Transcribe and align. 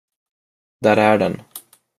Där 0.81 0.97
är 0.97 1.17
den. 1.17 1.41